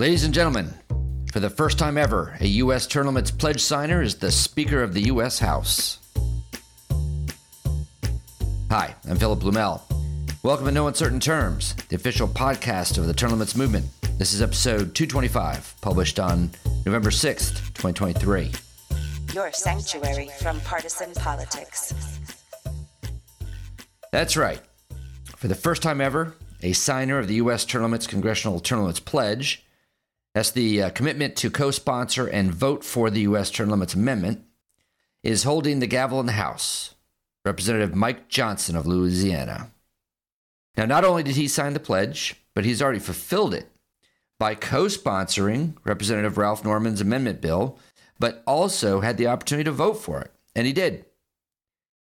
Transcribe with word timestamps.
Ladies 0.00 0.22
and 0.22 0.32
gentlemen, 0.32 0.72
for 1.32 1.40
the 1.40 1.50
first 1.50 1.76
time 1.76 1.98
ever, 1.98 2.36
a 2.38 2.46
U.S. 2.46 2.86
Term 2.86 3.06
Limits 3.06 3.32
pledge 3.32 3.60
signer 3.60 4.00
is 4.00 4.14
the 4.14 4.30
Speaker 4.30 4.80
of 4.80 4.94
the 4.94 5.00
U.S. 5.06 5.40
House. 5.40 5.98
Hi, 8.70 8.94
I'm 9.10 9.16
Philip 9.16 9.40
Blumel. 9.40 9.80
Welcome 10.44 10.66
to 10.66 10.70
No 10.70 10.86
Uncertain 10.86 11.18
Terms, 11.18 11.74
the 11.88 11.96
official 11.96 12.28
podcast 12.28 12.96
of 12.96 13.08
the 13.08 13.12
term 13.12 13.32
limits 13.32 13.56
movement. 13.56 13.86
This 14.18 14.32
is 14.32 14.40
episode 14.40 14.94
225, 14.94 15.74
published 15.80 16.20
on 16.20 16.52
November 16.86 17.10
6th, 17.10 17.56
2023. 17.74 18.52
Your 19.34 19.50
sanctuary 19.50 20.30
from 20.38 20.60
partisan 20.60 21.12
politics. 21.14 21.92
That's 24.12 24.36
right. 24.36 24.60
For 25.34 25.48
the 25.48 25.56
first 25.56 25.82
time 25.82 26.00
ever, 26.00 26.34
a 26.62 26.72
signer 26.72 27.18
of 27.18 27.26
the 27.26 27.34
U.S. 27.34 27.64
Term 27.64 27.82
Limits 27.82 28.06
Congressional 28.06 28.60
Term 28.60 28.82
Limits 28.82 29.00
Pledge 29.00 29.64
that's 30.38 30.52
the 30.52 30.84
uh, 30.84 30.90
commitment 30.90 31.34
to 31.34 31.50
co 31.50 31.72
sponsor 31.72 32.28
and 32.28 32.54
vote 32.54 32.84
for 32.84 33.10
the 33.10 33.22
U.S. 33.22 33.50
Term 33.50 33.70
Limits 33.70 33.94
Amendment, 33.94 34.44
is 35.24 35.42
holding 35.42 35.80
the 35.80 35.88
gavel 35.88 36.20
in 36.20 36.26
the 36.26 36.32
House. 36.32 36.94
Representative 37.44 37.96
Mike 37.96 38.28
Johnson 38.28 38.76
of 38.76 38.86
Louisiana. 38.86 39.72
Now, 40.76 40.84
not 40.84 41.04
only 41.04 41.24
did 41.24 41.34
he 41.34 41.48
sign 41.48 41.72
the 41.72 41.80
pledge, 41.80 42.36
but 42.54 42.64
he's 42.64 42.80
already 42.80 43.00
fulfilled 43.00 43.52
it 43.52 43.68
by 44.38 44.54
co 44.54 44.84
sponsoring 44.84 45.74
Representative 45.82 46.38
Ralph 46.38 46.62
Norman's 46.62 47.00
amendment 47.00 47.40
bill, 47.40 47.76
but 48.20 48.44
also 48.46 49.00
had 49.00 49.16
the 49.16 49.26
opportunity 49.26 49.64
to 49.64 49.72
vote 49.72 49.94
for 49.94 50.20
it. 50.20 50.30
And 50.54 50.68
he 50.68 50.72
did. 50.72 51.04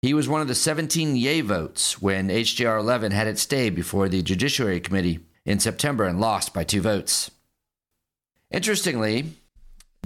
He 0.02 0.12
was 0.12 0.28
one 0.28 0.42
of 0.42 0.48
the 0.48 0.54
17 0.54 1.16
yay 1.16 1.40
votes 1.40 2.02
when 2.02 2.28
HJR 2.28 2.80
11 2.80 3.12
had 3.12 3.28
its 3.28 3.40
stay 3.40 3.70
before 3.70 4.10
the 4.10 4.20
Judiciary 4.20 4.80
Committee 4.80 5.20
in 5.46 5.58
September 5.58 6.04
and 6.04 6.20
lost 6.20 6.52
by 6.52 6.64
two 6.64 6.82
votes. 6.82 7.30
Interestingly, 8.50 9.34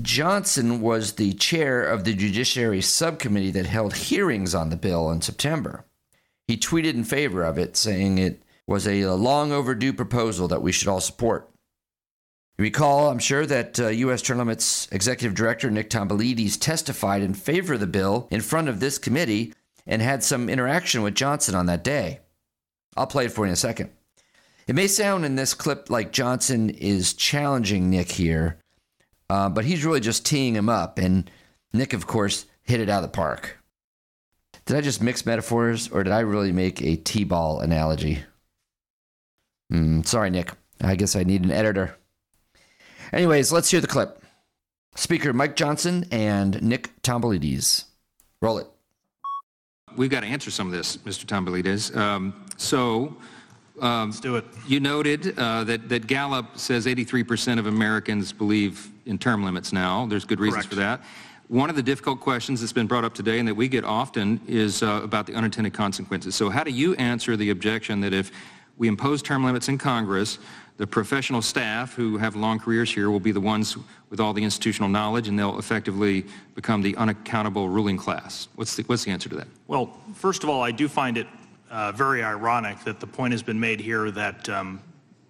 Johnson 0.02 0.80
was 0.80 1.12
the 1.12 1.33
chair 1.34 1.84
of 1.84 2.05
the 2.05 2.14
Judiciary 2.14 2.80
Subcommittee 2.80 3.50
that 3.50 3.66
held 3.66 3.94
hearings 3.94 4.55
on 4.55 4.70
the 4.70 4.77
bill 4.77 5.10
in 5.10 5.20
September. 5.20 5.84
He 6.48 6.56
tweeted 6.56 6.94
in 6.94 7.05
favor 7.05 7.44
of 7.44 7.58
it, 7.58 7.77
saying 7.77 8.19
it 8.19 8.42
was 8.66 8.86
a 8.86 9.06
long 9.06 9.52
overdue 9.52 9.92
proposal 9.92 10.48
that 10.48 10.62
we 10.62 10.72
should 10.72 10.88
all 10.88 11.00
support. 11.00 11.50
You 12.58 12.64
recall, 12.64 13.08
I'm 13.08 13.19
sure, 13.19 13.47
that 13.47 13.78
uh, 13.78 13.88
U.S. 13.88 14.28
Limits 14.28 14.88
Executive 14.92 15.34
Director 15.34 15.70
Nick 15.70 15.91
Tomboulides 15.91 16.58
testified 16.58 17.22
in 17.22 17.34
favor 17.34 17.75
of 17.75 17.80
the 17.80 17.86
bill 17.86 18.28
in 18.30 18.41
front 18.41 18.69
of 18.69 18.80
this 18.80 18.98
committee 18.98 19.52
and 19.86 20.02
had 20.02 20.22
some 20.22 20.48
interaction 20.48 21.02
with 21.02 21.14
Johnson 21.14 21.54
on 21.54 21.66
that 21.66 21.84
day. 21.84 22.20
I'll 22.97 23.06
play 23.06 23.27
it 23.27 23.32
for 23.32 23.44
you 23.44 23.48
in 23.48 23.54
a 23.54 23.56
second. 23.56 23.91
It 24.70 24.76
may 24.76 24.86
sound 24.86 25.24
in 25.24 25.34
this 25.34 25.52
clip 25.52 25.90
like 25.90 26.12
Johnson 26.12 26.70
is 26.70 27.12
challenging 27.14 27.90
Nick 27.90 28.12
here, 28.12 28.56
uh, 29.28 29.48
but 29.48 29.64
he's 29.64 29.84
really 29.84 29.98
just 29.98 30.24
teeing 30.24 30.54
him 30.54 30.68
up. 30.68 30.96
And 30.96 31.28
Nick, 31.72 31.92
of 31.92 32.06
course, 32.06 32.46
hit 32.62 32.78
it 32.78 32.88
out 32.88 33.02
of 33.02 33.10
the 33.10 33.16
park. 33.16 33.58
Did 34.66 34.76
I 34.76 34.80
just 34.80 35.02
mix 35.02 35.26
metaphors 35.26 35.88
or 35.88 36.04
did 36.04 36.12
I 36.12 36.20
really 36.20 36.52
make 36.52 36.80
a 36.82 36.94
T 36.94 37.24
ball 37.24 37.58
analogy? 37.58 38.20
Mm, 39.72 40.06
sorry, 40.06 40.30
Nick. 40.30 40.52
I 40.80 40.94
guess 40.94 41.16
I 41.16 41.24
need 41.24 41.42
an 41.42 41.50
editor. 41.50 41.96
Anyways, 43.12 43.50
let's 43.50 43.72
hear 43.72 43.80
the 43.80 43.88
clip. 43.88 44.22
Speaker 44.94 45.32
Mike 45.32 45.56
Johnson 45.56 46.04
and 46.12 46.62
Nick 46.62 46.92
Tomboulides. 47.02 47.86
Roll 48.41 48.58
it. 48.58 48.68
We've 49.96 50.10
got 50.10 50.20
to 50.20 50.28
answer 50.28 50.52
some 50.52 50.68
of 50.68 50.72
this, 50.72 50.96
Mr. 50.98 51.24
Tomboulides. 51.26 51.96
Um, 51.96 52.46
so, 52.56 53.16
um, 53.81 54.11
Let's 54.11 54.20
do 54.20 54.36
it. 54.36 54.45
You 54.67 54.81
noted 54.81 55.39
uh, 55.39 55.64
that, 55.64 55.89
that 55.89 56.06
Gallup 56.06 56.59
says 56.59 56.86
83% 56.86 57.59
of 57.59 57.67
Americans 57.67 58.33
believe 58.33 58.91
in 59.06 59.19
term 59.19 59.44
limits 59.44 59.72
now. 59.72 60.06
There's 60.06 60.25
good 60.25 60.41
reasons 60.41 60.66
Correct. 60.66 60.75
for 60.75 60.81
that. 60.81 61.03
One 61.49 61.69
of 61.69 61.75
the 61.75 61.82
difficult 61.82 62.21
questions 62.21 62.60
that's 62.60 62.72
been 62.72 62.87
brought 62.87 63.04
up 63.04 63.12
today 63.12 63.41
and 63.41 63.49
that 63.49 63.54
we 63.54 63.66
get 63.66 63.84
often 63.84 64.41
is 64.47 64.82
uh, 64.82 65.00
about 65.03 65.27
the 65.27 65.34
unintended 65.34 65.75
consequences. 65.75 66.37
So 66.37 66.49
how 66.49 66.62
do 66.62 66.71
you 66.71 66.94
answer 66.94 67.37
the 67.37 67.50
objection 67.50 68.00
that 68.03 68.12
if 68.12 68.31
we 68.78 68.87
impose 68.87 69.21
term 69.21 69.44
limits 69.44 69.69
in 69.69 69.77
Congress, 69.77 70.38
the 70.77 70.87
professional 70.87 71.43
staff 71.43 71.94
who 71.94 72.16
have 72.16 72.37
long 72.37 72.59
careers 72.59 72.91
here 72.91 73.10
will 73.10 73.21
be 73.21 73.33
the 73.33 73.41
ones 73.41 73.77
with 74.09 74.21
all 74.21 74.33
the 74.33 74.43
institutional 74.43 74.88
knowledge 74.88 75.28
and 75.28 75.38
they'll 75.38 75.59
effectively 75.59 76.25
become 76.54 76.81
the 76.81 76.97
unaccountable 76.97 77.69
ruling 77.69 77.99
class? 77.99 78.49
What's 78.54 78.77
the, 78.77 78.84
what's 78.84 79.04
the 79.04 79.10
answer 79.10 79.28
to 79.28 79.34
that? 79.34 79.49
Well, 79.66 79.99
first 80.15 80.43
of 80.44 80.49
all, 80.49 80.62
I 80.62 80.71
do 80.71 80.88
find 80.88 81.19
it 81.19 81.27
uh, 81.70 81.92
very 81.92 82.22
ironic 82.22 82.82
that 82.84 83.00
the 83.00 83.06
point 83.06 83.32
has 83.32 83.42
been 83.42 83.60
made 83.60 83.81
here 83.81 84.10
that 84.10 84.48
um, 84.48 84.82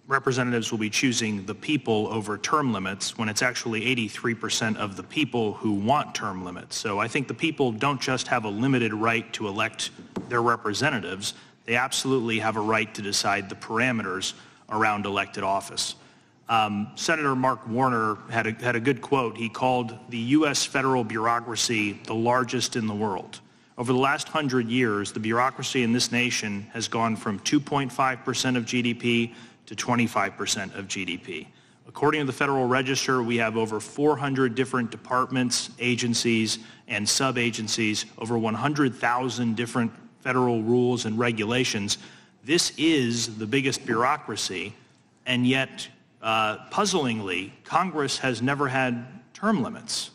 representatives 0.07 0.71
will 0.71 0.79
be 0.79 0.89
choosing 0.89 1.45
the 1.45 1.55
people 1.55 2.07
over 2.11 2.37
term 2.37 2.73
limits 2.73 3.17
when 3.17 3.29
it's 3.29 3.41
actually 3.41 3.81
83% 3.95 4.75
of 4.77 4.97
the 4.97 5.03
people 5.03 5.53
who 5.53 5.71
want 5.71 6.13
term 6.15 6.43
limits. 6.43 6.75
So 6.75 6.99
I 6.99 7.07
think 7.07 7.27
the 7.27 7.33
people 7.33 7.71
don't 7.71 8.01
just 8.01 8.27
have 8.27 8.43
a 8.43 8.49
limited 8.49 8.93
right 8.93 9.31
to 9.33 9.47
elect 9.47 9.91
their 10.27 10.41
representatives, 10.41 11.33
they 11.65 11.75
absolutely 11.75 12.39
have 12.39 12.57
a 12.57 12.61
right 12.61 12.93
to 12.95 13.01
decide 13.01 13.47
the 13.47 13.55
parameters 13.55 14.33
around 14.69 15.05
elected 15.05 15.43
office. 15.43 15.95
Um, 16.49 16.91
Senator 16.95 17.35
Mark 17.35 17.67
Warner 17.67 18.17
had 18.29 18.47
a, 18.47 18.51
had 18.53 18.75
a 18.75 18.79
good 18.79 19.01
quote. 19.01 19.37
He 19.37 19.47
called 19.47 19.97
the 20.09 20.17
U.S. 20.17 20.65
federal 20.65 21.03
bureaucracy 21.03 21.93
the 22.05 22.15
largest 22.15 22.75
in 22.75 22.87
the 22.87 22.93
world. 22.93 23.39
Over 23.81 23.93
the 23.93 23.99
last 23.99 24.27
hundred 24.27 24.69
years, 24.69 25.11
the 25.11 25.19
bureaucracy 25.19 25.81
in 25.81 25.91
this 25.91 26.11
nation 26.11 26.67
has 26.71 26.87
gone 26.87 27.15
from 27.15 27.39
2.5% 27.39 28.55
of 28.55 28.65
GDP 28.65 29.33
to 29.65 29.75
25% 29.75 30.77
of 30.77 30.87
GDP. 30.87 31.47
According 31.87 32.21
to 32.21 32.27
the 32.27 32.31
Federal 32.31 32.67
Register, 32.67 33.23
we 33.23 33.37
have 33.37 33.57
over 33.57 33.79
400 33.79 34.53
different 34.53 34.91
departments, 34.91 35.71
agencies, 35.79 36.59
and 36.87 37.09
sub-agencies, 37.09 38.05
over 38.19 38.37
100,000 38.37 39.55
different 39.55 39.91
federal 40.19 40.61
rules 40.61 41.05
and 41.05 41.17
regulations. 41.17 41.97
This 42.43 42.73
is 42.77 43.39
the 43.39 43.47
biggest 43.47 43.83
bureaucracy, 43.83 44.75
and 45.25 45.47
yet, 45.47 45.87
uh, 46.21 46.57
puzzlingly, 46.69 47.51
Congress 47.63 48.19
has 48.19 48.43
never 48.43 48.67
had 48.67 49.07
term 49.33 49.63
limits. 49.63 50.11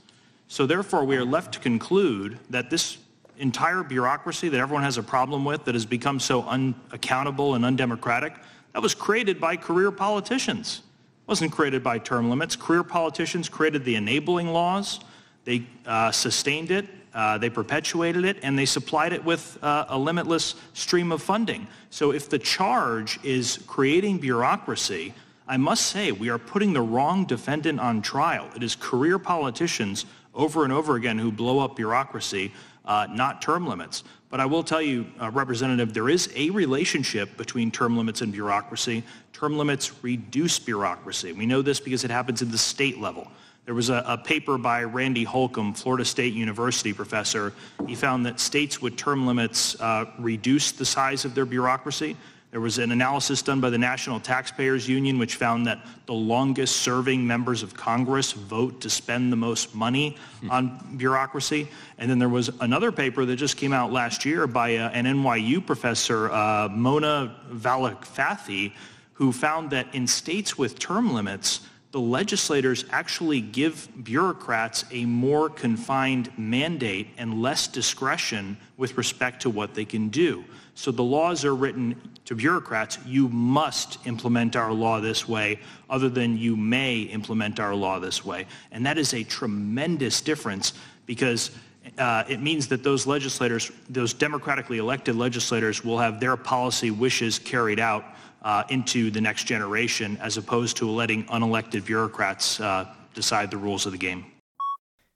So 0.46 0.66
therefore, 0.66 1.04
we 1.04 1.16
are 1.16 1.24
left 1.24 1.54
to 1.54 1.58
conclude 1.58 2.38
that 2.50 2.70
this 2.70 2.98
entire 3.38 3.82
bureaucracy 3.82 4.48
that 4.48 4.58
everyone 4.58 4.82
has 4.82 4.98
a 4.98 5.02
problem 5.02 5.44
with 5.44 5.64
that 5.64 5.74
has 5.74 5.86
become 5.86 6.20
so 6.20 6.42
unaccountable 6.44 7.54
and 7.54 7.64
undemocratic, 7.64 8.34
that 8.72 8.82
was 8.82 8.94
created 8.94 9.40
by 9.40 9.56
career 9.56 9.90
politicians. 9.90 10.82
It 11.24 11.28
wasn't 11.28 11.52
created 11.52 11.82
by 11.82 11.98
term 11.98 12.30
limits. 12.30 12.56
Career 12.56 12.82
politicians 12.82 13.48
created 13.48 13.84
the 13.84 13.96
enabling 13.96 14.48
laws. 14.48 15.00
They 15.44 15.66
uh, 15.86 16.10
sustained 16.10 16.70
it. 16.70 16.86
Uh, 17.14 17.38
they 17.38 17.48
perpetuated 17.48 18.26
it 18.26 18.36
and 18.42 18.58
they 18.58 18.66
supplied 18.66 19.14
it 19.14 19.24
with 19.24 19.58
uh, 19.62 19.86
a 19.88 19.98
limitless 19.98 20.54
stream 20.74 21.10
of 21.12 21.22
funding. 21.22 21.66
So 21.88 22.12
if 22.12 22.28
the 22.28 22.38
charge 22.38 23.18
is 23.24 23.58
creating 23.66 24.18
bureaucracy, 24.18 25.14
I 25.48 25.56
must 25.56 25.86
say 25.86 26.12
we 26.12 26.28
are 26.28 26.38
putting 26.38 26.74
the 26.74 26.82
wrong 26.82 27.24
defendant 27.24 27.80
on 27.80 28.02
trial. 28.02 28.50
It 28.54 28.62
is 28.62 28.76
career 28.76 29.18
politicians 29.18 30.04
over 30.34 30.64
and 30.64 30.72
over 30.72 30.96
again 30.96 31.18
who 31.18 31.32
blow 31.32 31.60
up 31.60 31.76
bureaucracy 31.76 32.52
uh, 32.86 33.06
not 33.10 33.42
term 33.42 33.66
limits. 33.66 34.04
But 34.28 34.40
I 34.40 34.46
will 34.46 34.62
tell 34.62 34.82
you, 34.82 35.06
uh, 35.20 35.30
Representative, 35.30 35.94
there 35.94 36.08
is 36.08 36.30
a 36.34 36.50
relationship 36.50 37.36
between 37.36 37.70
term 37.70 37.96
limits 37.96 38.20
and 38.22 38.32
bureaucracy. 38.32 39.04
Term 39.32 39.56
limits 39.56 40.02
reduce 40.02 40.58
bureaucracy. 40.58 41.32
We 41.32 41.46
know 41.46 41.62
this 41.62 41.80
because 41.80 42.04
it 42.04 42.10
happens 42.10 42.42
at 42.42 42.50
the 42.50 42.58
state 42.58 43.00
level. 43.00 43.28
There 43.66 43.74
was 43.74 43.90
a, 43.90 44.04
a, 44.06 44.16
paper 44.16 44.58
by 44.58 44.84
Randy 44.84 45.24
Holcombe, 45.24 45.74
Florida 45.74 46.04
State 46.04 46.34
University 46.34 46.92
professor. 46.92 47.52
He 47.88 47.96
found 47.96 48.24
that 48.26 48.38
states 48.38 48.80
with 48.80 48.96
term 48.96 49.26
limits 49.26 49.78
uh, 49.80 50.06
reduce 50.18 50.70
the 50.70 50.84
size 50.84 51.24
of 51.24 51.34
their 51.34 51.46
bureaucracy. 51.46 52.16
There 52.56 52.62
was 52.62 52.78
an 52.78 52.90
analysis 52.90 53.42
done 53.42 53.60
by 53.60 53.68
the 53.68 53.76
National 53.76 54.18
Taxpayers 54.18 54.88
Union 54.88 55.18
which 55.18 55.34
found 55.34 55.66
that 55.66 55.78
the 56.06 56.14
longest 56.14 56.76
serving 56.76 57.26
members 57.26 57.62
of 57.62 57.74
Congress 57.74 58.32
vote 58.32 58.80
to 58.80 58.88
spend 58.88 59.30
the 59.30 59.36
most 59.36 59.74
money 59.74 60.16
hmm. 60.40 60.50
on 60.50 60.96
bureaucracy. 60.96 61.68
And 61.98 62.10
then 62.10 62.18
there 62.18 62.30
was 62.30 62.48
another 62.60 62.90
paper 62.92 63.26
that 63.26 63.36
just 63.36 63.58
came 63.58 63.74
out 63.74 63.92
last 63.92 64.24
year 64.24 64.46
by 64.46 64.76
uh, 64.76 64.88
an 64.88 65.04
NYU 65.04 65.66
professor, 65.66 66.32
uh, 66.32 66.70
Mona 66.70 67.36
Vakilifathi, 67.52 68.72
who 69.12 69.32
found 69.32 69.68
that 69.72 69.94
in 69.94 70.06
states 70.06 70.56
with 70.56 70.78
term 70.78 71.12
limits, 71.12 71.60
the 71.96 72.02
legislators 72.02 72.84
actually 72.90 73.40
give 73.40 73.88
bureaucrats 74.04 74.84
a 74.90 75.06
more 75.06 75.48
confined 75.48 76.30
mandate 76.36 77.08
and 77.16 77.40
less 77.40 77.66
discretion 77.66 78.58
with 78.76 78.98
respect 78.98 79.40
to 79.40 79.48
what 79.48 79.72
they 79.72 79.86
can 79.86 80.10
do. 80.10 80.44
So 80.74 80.90
the 80.90 81.02
laws 81.02 81.42
are 81.46 81.54
written 81.54 81.98
to 82.26 82.34
bureaucrats, 82.34 82.98
you 83.06 83.30
must 83.30 84.06
implement 84.06 84.56
our 84.56 84.74
law 84.74 85.00
this 85.00 85.26
way, 85.26 85.58
other 85.88 86.10
than 86.10 86.36
you 86.36 86.54
may 86.54 87.00
implement 87.00 87.60
our 87.60 87.74
law 87.74 87.98
this 87.98 88.22
way. 88.22 88.44
And 88.72 88.84
that 88.84 88.98
is 88.98 89.14
a 89.14 89.24
tremendous 89.24 90.20
difference 90.20 90.74
because 91.06 91.50
uh, 91.96 92.24
it 92.28 92.42
means 92.42 92.68
that 92.68 92.82
those 92.82 93.06
legislators, 93.06 93.72
those 93.88 94.12
democratically 94.12 94.76
elected 94.76 95.16
legislators, 95.16 95.82
will 95.82 95.98
have 95.98 96.20
their 96.20 96.36
policy 96.36 96.90
wishes 96.90 97.38
carried 97.38 97.80
out 97.80 98.04
uh, 98.46 98.62
into 98.68 99.10
the 99.10 99.20
next 99.20 99.44
generation, 99.44 100.16
as 100.22 100.36
opposed 100.36 100.76
to 100.76 100.88
letting 100.88 101.24
unelected 101.24 101.84
bureaucrats 101.84 102.60
uh, 102.60 102.86
decide 103.12 103.50
the 103.50 103.56
rules 103.56 103.86
of 103.86 103.92
the 103.92 103.98
game. 103.98 104.24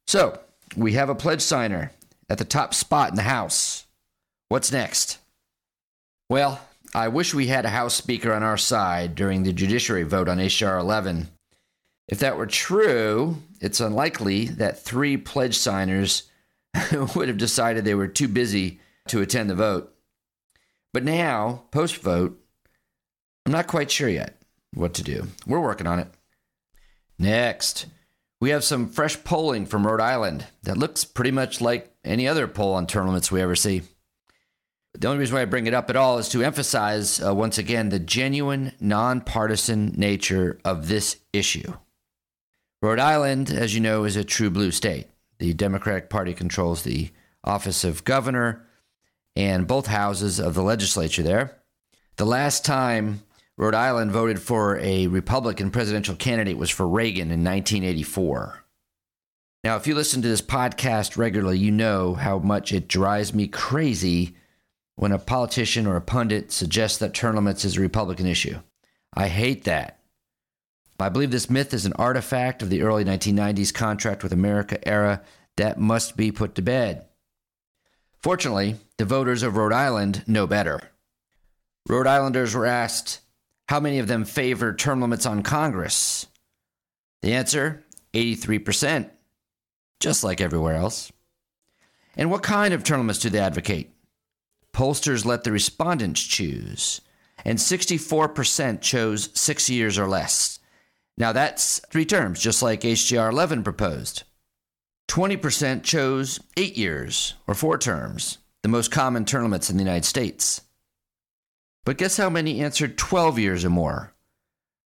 So, 0.09 0.41
we 0.77 0.95
have 0.95 1.09
a 1.09 1.15
pledge 1.15 1.41
signer 1.41 1.93
at 2.29 2.39
the 2.39 2.45
top 2.45 2.75
spot 2.75 3.11
in 3.11 3.15
the 3.15 3.23
House. 3.23 3.87
What's 4.49 4.73
next? 4.73 5.19
Well, 6.29 6.61
I 6.93 7.07
wish 7.07 7.33
we 7.33 7.47
had 7.47 7.65
a 7.65 7.71
House 7.71 7.95
Speaker 7.95 8.33
on 8.33 8.43
our 8.43 8.57
side 8.57 9.15
during 9.15 9.45
the 9.45 9.53
judiciary 9.53 10.03
vote 10.03 10.29
on 10.29 10.41
H.R. 10.41 10.77
11. 10.79 11.29
If 12.09 12.19
that 12.19 12.37
were 12.37 12.47
true, 12.47 13.37
it's 13.61 13.79
unlikely 13.79 14.47
that 14.47 14.83
three 14.83 15.17
pledge 15.17 15.57
signers 15.57 16.25
would 17.15 17.29
have 17.29 17.39
decided 17.39 17.85
they 17.85 17.95
were 17.95 18.09
too 18.09 18.27
busy 18.27 18.81
to 19.07 19.21
attend 19.21 19.51
the 19.51 19.55
vote. 19.55 19.95
But 20.93 21.05
now, 21.05 21.63
post 21.71 21.99
vote, 21.99 22.40
I'm 23.51 23.57
not 23.57 23.67
quite 23.67 23.91
sure 23.91 24.09
yet 24.09 24.41
what 24.75 24.95
to 24.95 25.03
do. 25.03 25.27
We're 25.45 25.59
working 25.59 25.89
on 25.89 25.99
it. 25.99 26.07
Next, 27.19 27.87
we 28.41 28.51
have 28.51 28.63
some 28.63 28.89
fresh 28.89 29.25
polling 29.25 29.67
from 29.67 29.85
Rhode 29.85 30.01
Island 30.01 30.47
that 30.63 30.79
looks 30.79 31.05
pretty 31.05 31.33
much 31.33 31.61
like 31.61 31.93
any 32.05 32.29
other 32.29 32.47
poll 32.47 32.75
on 32.75 32.87
term 32.87 33.09
limits 33.09 33.33
we 33.33 33.43
ever 33.43 33.57
see. 33.57 33.83
The 34.95 35.09
only 35.09 35.19
reason 35.19 35.35
why 35.35 35.43
I 35.43 35.47
bring 35.47 35.67
it 35.67 35.75
up 35.75 35.91
at 35.91 35.97
all 35.97 36.19
is 36.19 36.29
to 36.29 36.45
emphasize 36.45 37.21
uh, 37.21 37.35
once 37.35 37.59
again 37.59 37.89
the 37.89 37.99
genuine, 37.99 38.71
nonpartisan 38.79 39.95
nature 39.97 40.61
of 40.65 40.87
this 40.87 41.17
issue. 41.33 41.73
Rhode 42.81 43.01
Island, 43.01 43.51
as 43.51 43.75
you 43.75 43.81
know, 43.81 44.05
is 44.05 44.15
a 44.15 44.23
true 44.23 44.51
blue 44.51 44.71
state. 44.71 45.09
The 45.41 45.55
Democratic 45.55 46.09
Party 46.09 46.35
controls 46.35 46.85
the 46.85 47.11
office 47.43 47.83
of 47.83 48.05
governor 48.05 48.65
and 49.35 49.67
both 49.67 49.89
houses 49.89 50.39
of 50.39 50.55
the 50.55 50.63
legislature 50.63 51.25
there. 51.25 51.57
The 52.15 52.27
last 52.27 52.65
time 52.65 53.23
Rhode 53.61 53.75
Island 53.75 54.11
voted 54.11 54.41
for 54.41 54.79
a 54.79 55.07
Republican 55.09 55.71
presidential 55.71 56.17
candidate 56.17 56.57
was 56.57 56.71
for 56.71 56.89
Reagan 56.89 57.31
in 57.31 57.45
1984. 57.45 58.65
Now, 59.63 59.77
if 59.77 59.87
you 59.87 59.95
listen 59.95 60.23
to 60.23 60.29
this 60.29 60.41
podcast 60.41 61.19
regularly, 61.19 61.59
you 61.59 61.71
know 61.71 62.15
how 62.15 62.39
much 62.39 62.73
it 62.73 62.89
drives 62.89 63.35
me 63.35 63.47
crazy 63.47 64.35
when 64.97 65.13
a 65.13 65.19
politician 65.19 65.87
or 65.87 65.97
a 65.97 66.01
pundit 66.01 66.51
suggests 66.51 66.97
that 67.01 67.13
term 67.13 67.35
limits 67.35 67.67
is 67.67 67.77
a 67.77 67.83
Republican 67.83 68.25
issue. 68.25 68.61
I 69.13 69.29
hate 69.29 69.65
that. 69.65 70.01
I 70.99 71.11
believe 71.11 71.31
this 71.31 71.51
myth 71.51 71.75
is 71.75 71.85
an 71.85 71.93
artifact 71.97 72.63
of 72.63 72.71
the 72.71 72.81
early 72.81 73.05
1990s 73.05 73.75
contract 73.75 74.23
with 74.23 74.33
America 74.33 74.89
era 74.89 75.21
that 75.59 75.79
must 75.79 76.17
be 76.17 76.33
put 76.33 76.55
to 76.55 76.63
bed. 76.63 77.05
Fortunately, 78.23 78.77
the 78.97 79.05
voters 79.05 79.43
of 79.43 79.59
Rhode 79.59 79.75
Island 79.75 80.25
know 80.27 80.47
better. 80.47 80.81
Rhode 81.87 82.07
Islanders 82.07 82.55
were 82.55 82.65
asked 82.65 83.21
how 83.71 83.79
many 83.79 84.01
of 84.01 84.09
them 84.09 84.25
favor 84.25 84.75
term 84.75 85.01
limits 85.01 85.25
on 85.25 85.45
Congress. 85.45 86.27
The 87.23 87.35
answer 87.35 87.85
83%, 88.13 89.09
just 90.01 90.25
like 90.25 90.41
everywhere 90.41 90.75
else. 90.75 91.13
And 92.17 92.33
what 92.33 92.43
kind 92.43 92.75
of 92.75 92.83
term 92.83 92.99
limits 92.99 93.21
do 93.21 93.31
they 93.31 93.39
advocate? 93.39 93.95
Pollsters 94.73 95.25
let 95.25 95.45
the 95.45 95.53
respondents 95.53 96.21
choose, 96.21 97.01
and 97.45 97.61
64% 97.61 98.81
chose 98.81 99.31
six 99.35 99.71
years 99.71 100.01
or 100.01 100.09
less. 100.09 100.59
Now 101.17 101.31
that's 101.31 101.81
three 101.93 102.05
terms, 102.05 102.41
just 102.41 102.63
like 102.63 102.81
HJR 102.81 103.31
11 103.31 103.63
proposed. 103.63 104.25
20% 105.09 105.85
chose 105.85 106.41
eight 106.57 106.77
years 106.77 107.35
or 107.47 107.55
four 107.55 107.79
terms, 107.79 108.39
the 108.65 108.69
most 108.69 108.91
common 108.91 109.25
term 109.25 109.45
limits 109.45 109.71
in 109.71 109.77
the 109.77 109.85
United 109.85 110.05
States. 110.05 110.63
But 111.85 111.99
guess 111.99 112.17
how 112.17 112.31
many 112.31 112.61
answered 112.61 112.99
12 112.99 113.39
years 113.39 113.65
or 113.65 113.71
more? 113.71 114.13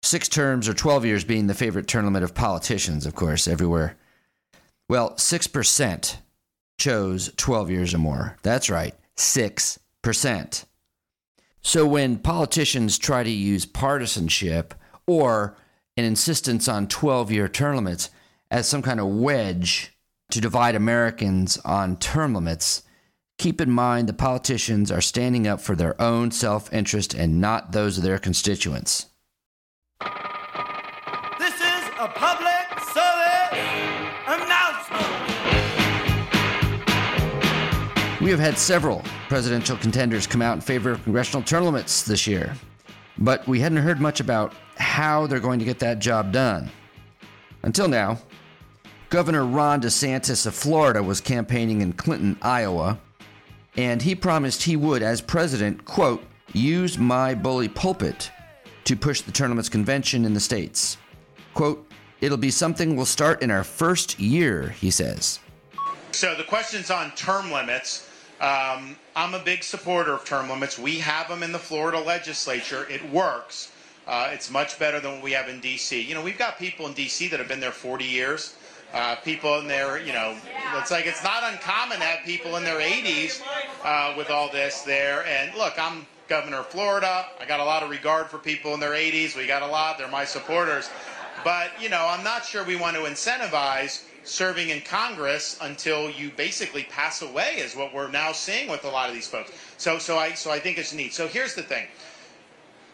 Six 0.04 0.30
terms 0.30 0.70
or 0.70 0.74
12 0.74 1.06
years 1.06 1.24
being 1.24 1.48
the 1.48 1.54
favorite 1.54 1.88
term 1.88 2.06
limit 2.06 2.24
of 2.24 2.36
politicians, 2.36 3.06
of 3.06 3.16
course, 3.16 3.48
everywhere. 3.48 3.98
Well, 4.88 5.12
6% 5.14 6.18
chose 6.78 7.34
12 7.38 7.72
years 7.72 7.94
or 7.94 7.98
more. 7.98 8.38
That's 8.44 8.70
right. 8.70 8.94
6%. 9.18 10.66
So 11.62 11.88
when 11.88 12.18
politicians 12.20 13.00
try 13.00 13.24
to 13.24 13.30
use 13.30 13.66
partisanship 13.66 14.76
or 15.08 15.58
an 15.98 16.04
insistence 16.04 16.68
on 16.68 16.88
12 16.88 17.32
year 17.32 17.48
term 17.48 17.78
limits 17.78 18.12
as 18.52 18.68
some 18.68 18.84
kind 18.84 19.00
of 19.00 19.08
wedge 19.08 19.92
to 20.30 20.40
divide 20.40 20.76
Americans 20.76 21.58
on 21.66 21.98
term 21.98 22.36
limits, 22.36 22.84
keep 23.38 23.60
in 23.62 23.70
mind 23.70 24.08
the 24.08 24.14
politicians 24.14 24.92
are 24.92 25.02
standing 25.02 25.48
up 25.48 25.60
for 25.62 25.76
their 25.76 26.00
own 26.02 26.32
self 26.32 26.72
interest 26.74 27.14
and 27.14 27.40
not 27.42 27.72
those 27.72 27.98
of 27.98 28.04
their 28.04 28.20
constituents. 28.20 29.08
This 31.40 31.56
is 31.56 31.90
a 32.00 32.08
public 32.08 32.80
service 32.94 33.60
announcement. 34.28 35.26
We 38.22 38.30
have 38.32 38.40
had 38.40 38.58
several 38.58 39.04
presidential 39.28 39.78
contenders 39.78 40.28
come 40.28 40.42
out 40.42 40.56
in 40.56 40.62
favor 40.62 40.92
of 40.92 41.04
congressional 41.04 41.44
term 41.44 41.66
limits 41.66 42.04
this 42.04 42.26
year, 42.26 42.56
but 43.18 43.48
we 43.48 43.60
hadn't 43.60 43.80
heard 43.80 44.00
much 44.00 44.20
about 44.20 44.54
how 44.78 45.28
they're 45.28 45.40
going 45.40 45.60
to 45.60 45.66
get 45.66 45.80
that 45.80 46.00
job 46.00 46.32
done. 46.32 46.70
Until 47.64 47.88
now, 47.88 48.20
Governor 49.10 49.46
Ron 49.46 49.82
DeSantis 49.82 50.46
of 50.46 50.56
Florida 50.56 51.02
was 51.02 51.22
campaigning 51.22 51.82
in 51.82 51.94
Clinton, 51.94 52.38
Iowa, 52.42 53.00
and 53.78 54.02
he 54.02 54.16
promised 54.16 54.64
he 54.64 54.76
would, 54.76 55.04
as 55.04 55.22
president, 55.22 55.86
quote, 55.86 56.24
use 56.54 56.98
my 56.98 57.36
bully 57.36 57.68
pulpit 57.68 58.32
to 58.86 58.96
push 58.96 59.22
the 59.22 59.32
term 59.32 59.52
limits 59.52 59.70
convention 59.70 60.26
in 60.26 60.34
the 60.34 60.40
states. 60.40 60.98
Quote, 61.54 61.86
it'll 62.22 62.38
be 62.38 62.52
something 62.52 62.96
we'll 62.96 63.06
start 63.06 63.42
in 63.42 63.52
our 63.52 63.64
first 63.64 64.20
year, 64.20 64.70
he 64.70 64.92
says. 64.92 65.40
So 66.12 66.36
the 66.36 66.44
question's 66.44 66.92
on 66.92 67.12
term 67.12 67.52
limits. 67.52 68.10
Um, 68.40 68.96
I'm 69.16 69.34
a 69.34 69.40
big 69.40 69.64
supporter 69.64 70.14
of 70.14 70.26
term 70.26 70.50
limits. 70.50 70.78
We 70.78 71.00
have 71.00 71.28
them 71.28 71.44
in 71.44 71.52
the 71.52 71.60
Florida 71.60 72.00
legislature. 72.00 72.88
It 72.90 73.04
works. 73.10 73.72
Uh, 74.08 74.30
it's 74.32 74.52
much 74.52 74.78
better 74.78 75.00
than 75.00 75.14
what 75.14 75.24
we 75.24 75.32
have 75.32 75.50
in 75.50 75.60
D.C. 75.60 76.00
You 76.00 76.14
know, 76.14 76.22
we've 76.22 76.38
got 76.38 76.60
people 76.60 76.86
in 76.86 76.94
D.C. 76.94 77.28
that 77.30 77.40
have 77.40 77.48
been 77.48 77.60
there 77.60 77.72
40 77.72 78.06
years. 78.06 78.56
Uh, 78.96 79.16
people 79.18 79.60
in 79.60 79.68
their, 79.68 80.00
you 80.00 80.14
know, 80.14 80.38
it's 80.78 80.90
like 80.90 81.06
it's 81.06 81.22
not 81.22 81.44
uncommon 81.44 81.98
to 81.98 82.04
have 82.04 82.26
people 82.26 82.56
in 82.56 82.64
their 82.64 82.80
80s 82.80 83.42
uh, 83.84 84.14
with 84.18 84.30
all 84.30 84.50
this 84.50 84.84
there. 84.84 85.26
And 85.26 85.54
look, 85.56 85.74
I'm 85.78 86.08
governor 86.30 86.60
of 86.60 86.68
Florida. 86.68 87.26
I 87.38 87.46
got 87.46 87.60
a 87.60 87.64
lot 87.64 87.84
of 87.84 87.90
regard 87.90 88.28
for 88.28 88.38
people 88.38 88.74
in 88.74 88.80
their 88.80 88.94
80s. 88.94 89.36
We 89.36 89.48
got 89.48 89.64
a 89.64 89.68
lot. 89.68 89.98
They're 89.98 90.08
my 90.08 90.24
supporters. 90.24 90.90
But, 91.44 91.72
you 91.80 91.90
know, 91.90 92.08
I'm 92.10 92.24
not 92.24 92.46
sure 92.46 92.64
we 92.64 92.78
want 92.78 92.96
to 92.96 93.04
incentivize 93.04 94.04
serving 94.24 94.70
in 94.70 94.82
Congress 94.82 95.58
until 95.62 96.10
you 96.10 96.32
basically 96.32 96.84
pass 96.84 97.22
away, 97.22 97.56
is 97.58 97.76
what 97.76 97.94
we're 97.94 98.10
now 98.10 98.32
seeing 98.32 98.70
with 98.70 98.86
a 98.86 98.90
lot 98.90 99.10
of 99.10 99.14
these 99.14 99.28
folks. 99.28 99.52
So, 99.78 100.00
so 100.00 100.18
I, 100.18 100.34
so 100.34 100.52
I 100.52 100.60
think 100.60 100.78
it's 100.78 100.94
neat. 100.94 101.14
So 101.14 101.28
here's 101.28 101.54
the 101.54 101.62
thing. 101.62 101.86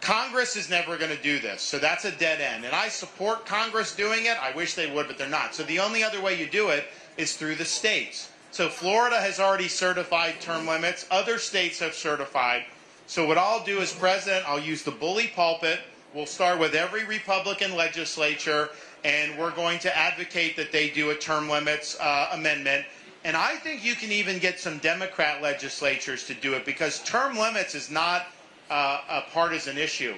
Congress 0.02 0.56
is 0.56 0.70
never 0.70 0.98
going 0.98 1.16
to 1.16 1.24
do 1.24 1.40
this, 1.40 1.62
so 1.62 1.78
that's 1.78 2.06
a 2.06 2.12
dead 2.12 2.42
end. 2.42 2.66
And 2.66 2.76
I 2.76 2.90
support 2.90 3.46
Congress 3.46 3.96
doing 3.96 4.26
it. 4.26 4.36
I 4.42 4.52
wish 4.52 4.74
they 4.74 4.92
would, 4.92 5.08
but 5.08 5.18
they're 5.18 5.30
not. 5.30 5.54
So 5.54 5.64
the 5.64 5.80
only 5.80 6.04
other 6.04 6.20
way 6.20 6.40
you 6.40 6.48
do 6.48 6.70
it 6.70 6.86
is 7.18 7.38
through 7.38 7.56
the 7.56 7.66
states. 7.66 8.30
So 8.50 8.68
Florida 8.68 9.22
has 9.22 9.40
already 9.40 9.68
certified 9.68 10.42
term 10.42 10.68
limits. 10.68 11.06
Other 11.12 11.38
states 11.38 11.80
have 11.80 11.94
certified. 11.94 12.66
So 13.06 13.28
what 13.28 13.38
I'll 13.38 13.64
do 13.64 13.80
as 13.80 13.94
president, 13.94 14.44
I'll 14.50 14.60
use 14.60 14.84
the 14.84 14.92
bully 14.92 15.28
pulpit. 15.28 15.80
We'll 16.14 16.26
start 16.26 16.60
with 16.60 16.74
every 16.74 17.06
Republican 17.06 17.76
legislature, 17.76 18.70
and 19.06 19.38
we're 19.38 19.52
going 19.52 19.80
to 19.80 19.98
advocate 19.98 20.58
that 20.58 20.72
they 20.72 20.90
do 20.90 21.12
a 21.12 21.16
term 21.16 21.48
limits 21.48 21.98
uh, 22.00 22.30
amendment. 22.34 22.86
And 23.24 23.38
I 23.38 23.56
think 23.58 23.86
you 23.86 23.94
can 23.96 24.12
even 24.12 24.40
get 24.40 24.60
some 24.60 24.80
Democrat 24.80 25.44
legislatures 25.44 26.26
to 26.26 26.34
do 26.34 26.56
it 26.56 26.66
because 26.66 27.04
term 27.04 27.38
limits 27.38 27.76
is 27.76 27.92
not 27.92 28.28
uh, 28.72 29.02
a 29.10 29.22
partisan 29.32 29.78
issue. 29.78 30.16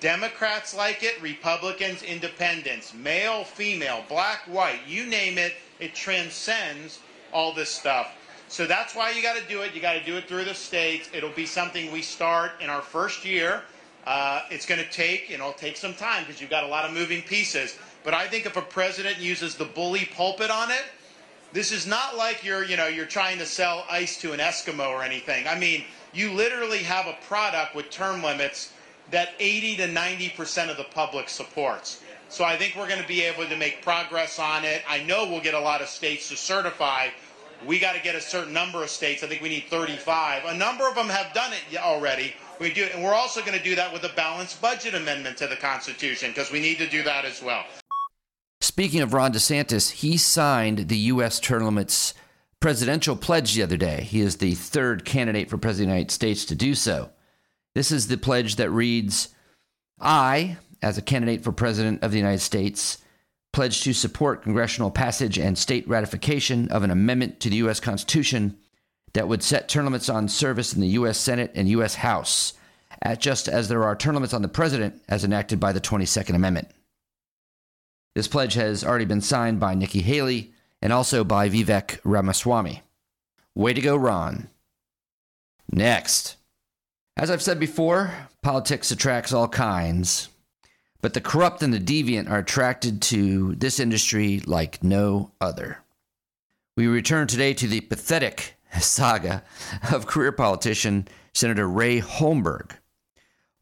Democrats 0.00 0.76
like 0.76 1.02
it, 1.02 1.22
Republicans, 1.22 2.02
independents, 2.02 2.92
male, 2.92 3.44
female, 3.44 4.04
black, 4.08 4.40
white, 4.46 4.80
you 4.86 5.06
name 5.06 5.38
it, 5.38 5.54
it 5.80 5.94
transcends 5.94 6.98
all 7.32 7.54
this 7.54 7.70
stuff. 7.70 8.14
So 8.48 8.66
that's 8.66 8.94
why 8.94 9.12
you 9.12 9.22
got 9.22 9.36
to 9.36 9.48
do 9.48 9.62
it. 9.62 9.74
You 9.74 9.80
got 9.80 9.94
to 9.94 10.04
do 10.04 10.16
it 10.16 10.28
through 10.28 10.44
the 10.44 10.54
states. 10.54 11.08
It'll 11.14 11.30
be 11.30 11.46
something 11.46 11.90
we 11.90 12.02
start 12.02 12.52
in 12.60 12.68
our 12.68 12.82
first 12.82 13.24
year. 13.24 13.62
Uh, 14.06 14.42
it's 14.50 14.66
going 14.66 14.82
to 14.82 14.90
take, 14.90 15.30
you 15.30 15.38
know, 15.38 15.54
take 15.56 15.76
some 15.76 15.94
time 15.94 16.24
because 16.24 16.40
you've 16.40 16.50
got 16.50 16.64
a 16.64 16.68
lot 16.68 16.84
of 16.84 16.92
moving 16.92 17.22
pieces. 17.22 17.78
But 18.02 18.12
I 18.12 18.28
think 18.28 18.44
if 18.44 18.56
a 18.56 18.62
president 18.62 19.18
uses 19.18 19.54
the 19.54 19.64
bully 19.64 20.08
pulpit 20.14 20.50
on 20.50 20.70
it, 20.70 20.84
this 21.52 21.72
is 21.72 21.86
not 21.86 22.16
like 22.16 22.44
you're, 22.44 22.64
you 22.64 22.76
know, 22.76 22.88
you're 22.88 23.06
trying 23.06 23.38
to 23.38 23.46
sell 23.46 23.86
ice 23.88 24.20
to 24.20 24.32
an 24.32 24.40
Eskimo 24.40 24.90
or 24.90 25.02
anything. 25.02 25.48
I 25.48 25.58
mean, 25.58 25.84
you 26.14 26.32
literally 26.32 26.78
have 26.78 27.06
a 27.06 27.16
product 27.26 27.74
with 27.74 27.90
term 27.90 28.22
limits 28.22 28.72
that 29.10 29.30
80 29.38 29.76
to 29.76 29.88
90% 29.88 30.70
of 30.70 30.76
the 30.76 30.84
public 30.84 31.28
supports. 31.28 32.00
So 32.28 32.44
I 32.44 32.56
think 32.56 32.74
we're 32.76 32.88
going 32.88 33.02
to 33.02 33.08
be 33.08 33.22
able 33.22 33.46
to 33.46 33.56
make 33.56 33.82
progress 33.82 34.38
on 34.38 34.64
it. 34.64 34.82
I 34.88 35.02
know 35.02 35.28
we'll 35.28 35.42
get 35.42 35.54
a 35.54 35.60
lot 35.60 35.82
of 35.82 35.88
states 35.88 36.28
to 36.30 36.36
certify, 36.36 37.08
we 37.66 37.78
got 37.78 37.94
to 37.94 38.02
get 38.02 38.14
a 38.14 38.20
certain 38.20 38.52
number 38.52 38.82
of 38.82 38.90
states. 38.90 39.22
I 39.22 39.26
think 39.26 39.42
we 39.42 39.48
need 39.48 39.64
35. 39.68 40.44
A 40.46 40.54
number 40.54 40.88
of 40.88 40.94
them 40.94 41.08
have 41.08 41.32
done 41.32 41.52
it 41.52 41.78
already. 41.78 42.34
We 42.60 42.72
do, 42.72 42.88
and 42.92 43.02
we're 43.02 43.14
also 43.14 43.40
going 43.40 43.56
to 43.56 43.62
do 43.62 43.74
that 43.76 43.92
with 43.92 44.04
a 44.04 44.10
balanced 44.14 44.60
budget 44.60 44.94
amendment 44.94 45.36
to 45.38 45.46
the 45.46 45.56
Constitution 45.56 46.30
because 46.30 46.50
we 46.50 46.60
need 46.60 46.78
to 46.78 46.88
do 46.88 47.02
that 47.02 47.24
as 47.24 47.42
well. 47.42 47.64
Speaking 48.60 49.00
of 49.00 49.12
Ron 49.12 49.32
DeSantis, 49.32 49.90
he 49.90 50.16
signed 50.16 50.88
the 50.88 50.96
U.S. 50.96 51.40
term 51.40 51.64
limits 51.64 52.14
presidential 52.64 53.14
pledge 53.14 53.52
the 53.52 53.62
other 53.62 53.76
day. 53.76 54.00
He 54.04 54.22
is 54.22 54.38
the 54.38 54.54
third 54.54 55.04
candidate 55.04 55.50
for 55.50 55.58
president 55.58 55.90
of 55.90 55.92
the 55.92 55.96
United 55.96 56.10
States 56.10 56.46
to 56.46 56.54
do 56.54 56.74
so. 56.74 57.10
This 57.74 57.92
is 57.92 58.08
the 58.08 58.16
pledge 58.16 58.56
that 58.56 58.70
reads 58.70 59.34
I, 60.00 60.56
as 60.80 60.96
a 60.96 61.02
candidate 61.02 61.44
for 61.44 61.52
president 61.52 62.02
of 62.02 62.10
the 62.10 62.16
United 62.16 62.40
States, 62.40 63.02
pledge 63.52 63.82
to 63.82 63.92
support 63.92 64.42
congressional 64.42 64.90
passage 64.90 65.38
and 65.38 65.58
state 65.58 65.86
ratification 65.86 66.70
of 66.70 66.82
an 66.82 66.90
amendment 66.90 67.38
to 67.40 67.50
the 67.50 67.56
U.S. 67.56 67.80
Constitution 67.80 68.56
that 69.12 69.28
would 69.28 69.42
set 69.42 69.68
term 69.68 69.84
limits 69.84 70.08
on 70.08 70.26
service 70.26 70.72
in 70.72 70.80
the 70.80 70.88
U.S. 70.88 71.18
Senate 71.18 71.52
and 71.54 71.68
U.S. 71.68 71.96
House, 71.96 72.54
at 73.02 73.20
just 73.20 73.46
as 73.46 73.68
there 73.68 73.84
are 73.84 73.94
term 73.94 74.14
limits 74.14 74.32
on 74.32 74.40
the 74.40 74.48
president 74.48 75.02
as 75.06 75.22
enacted 75.22 75.60
by 75.60 75.72
the 75.72 75.82
22nd 75.82 76.34
Amendment. 76.34 76.70
This 78.14 78.26
pledge 78.26 78.54
has 78.54 78.82
already 78.82 79.04
been 79.04 79.20
signed 79.20 79.60
by 79.60 79.74
Nikki 79.74 80.00
Haley 80.00 80.53
and 80.84 80.92
also 80.92 81.24
by 81.24 81.48
Vivek 81.48 81.98
Ramaswamy. 82.04 82.82
Way 83.54 83.72
to 83.72 83.80
go, 83.80 83.96
Ron. 83.96 84.48
Next. 85.72 86.36
As 87.16 87.30
I've 87.30 87.42
said 87.42 87.58
before, 87.58 88.12
politics 88.42 88.90
attracts 88.90 89.32
all 89.32 89.48
kinds, 89.48 90.28
but 91.00 91.14
the 91.14 91.22
corrupt 91.22 91.62
and 91.62 91.72
the 91.72 91.80
deviant 91.80 92.30
are 92.30 92.38
attracted 92.38 93.00
to 93.02 93.54
this 93.54 93.80
industry 93.80 94.40
like 94.40 94.84
no 94.84 95.30
other. 95.40 95.78
We 96.76 96.86
return 96.86 97.28
today 97.28 97.54
to 97.54 97.66
the 97.66 97.80
pathetic 97.80 98.56
saga 98.78 99.42
of 99.90 100.06
career 100.06 100.32
politician 100.32 101.08
Senator 101.32 101.66
Ray 101.66 102.00
Holmberg. 102.00 102.72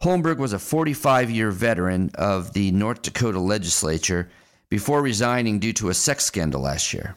Holmberg 0.02 0.38
was 0.38 0.52
a 0.52 0.58
45 0.58 1.30
year 1.30 1.52
veteran 1.52 2.10
of 2.16 2.52
the 2.52 2.72
North 2.72 3.02
Dakota 3.02 3.38
legislature 3.38 4.28
before 4.72 5.02
resigning 5.02 5.58
due 5.58 5.74
to 5.74 5.90
a 5.90 5.94
sex 5.94 6.24
scandal 6.24 6.62
last 6.62 6.94
year. 6.94 7.14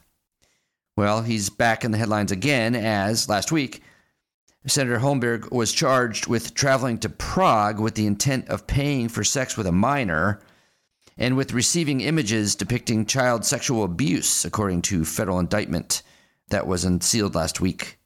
Well, 0.98 1.22
he's 1.22 1.50
back 1.50 1.86
in 1.86 1.92
the 1.92 1.98
headlines 1.98 2.34
again 2.34 2.76
as, 2.76 3.30
last 3.30 3.50
week, 3.50 3.82
Senator 4.68 5.00
Holmberg 5.00 5.54
was 5.54 5.72
charged 5.72 6.28
with 6.28 6.54
traveling 6.54 6.98
to 6.98 7.08
Prague 7.08 7.80
with 7.80 7.96
the 7.96 8.08
intent 8.08 8.50
of 8.50 8.68
paying 8.68 9.08
for 9.08 9.24
sex 9.24 9.56
with 9.56 9.68
a 9.68 9.72
minor 9.72 10.42
and 11.18 11.38
with 11.38 11.54
receiving 11.54 12.02
images 12.02 12.56
depicting 12.56 13.06
child 13.06 13.46
sexual 13.46 13.86
abuse, 13.86 14.44
according 14.44 14.82
to 14.82 15.06
federal 15.06 15.40
indictment 15.40 16.04
that 16.50 16.68
was 16.68 16.84
unsealed 16.84 17.36
last 17.36 17.62
week. 17.62 17.98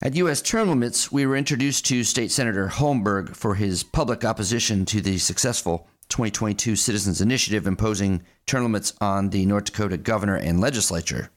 At 0.00 0.16
U.S. 0.16 0.40
term 0.40 0.70
limits, 0.70 1.12
we 1.12 1.26
were 1.26 1.36
introduced 1.36 1.84
to 1.88 2.04
State 2.04 2.30
Senator 2.30 2.68
Holmberg 2.68 3.36
for 3.36 3.56
his 3.56 3.82
public 3.82 4.24
opposition 4.24 4.86
to 4.86 5.02
the 5.02 5.18
successful 5.18 5.89
2022 6.10 6.76
Citizens 6.76 7.20
Initiative 7.20 7.66
imposing 7.66 8.22
term 8.46 8.64
limits 8.64 8.92
on 9.00 9.30
the 9.30 9.46
North 9.46 9.64
Dakota 9.64 9.96
governor 9.96 10.36
and 10.36 10.60
legislature. 10.60 11.30